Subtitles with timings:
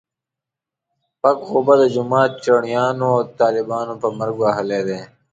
[1.21, 4.99] پک غوبه د جومات چړیانو او طالبانو په مرګ وهلی دی.